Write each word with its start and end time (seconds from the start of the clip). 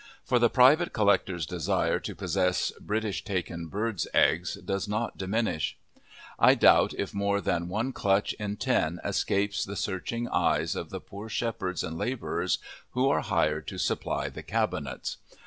For 0.25 0.39
the 0.39 0.49
private 0.49 0.93
collector's 0.93 1.45
desire 1.45 1.99
to 1.99 2.15
possess 2.15 2.71
British 2.79 3.23
taken 3.23 3.67
birds' 3.67 4.07
eggs 4.15 4.55
does 4.55 4.87
not 4.87 5.15
diminish; 5.15 5.77
I 6.39 6.55
doubt 6.55 6.95
if 6.97 7.13
more 7.13 7.39
than 7.39 7.69
one 7.69 7.93
clutch 7.93 8.33
in 8.39 8.57
ten 8.57 8.99
escapes 9.05 9.63
the 9.63 9.75
searching 9.75 10.27
eyes 10.29 10.75
of 10.75 10.89
the 10.89 11.01
poor 11.01 11.29
shepherds 11.29 11.83
and 11.83 11.99
labourers 11.99 12.57
who 12.93 13.09
are 13.09 13.21
hired 13.21 13.67
to 13.67 13.77
supply 13.77 14.27
the 14.29 14.41
cabinets. 14.41 15.17